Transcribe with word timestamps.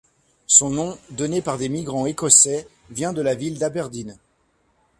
Son 0.47 0.71
nom, 0.71 0.97
donné 1.11 1.43
par 1.43 1.59
des 1.59 1.69
migrants 1.69 2.07
écossais, 2.07 2.67
vient 2.89 3.13
de 3.13 3.21
la 3.21 3.35
ville 3.35 3.59
d'Aberdeen. 3.59 4.17